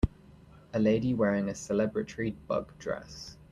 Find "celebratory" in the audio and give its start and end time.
1.53-2.33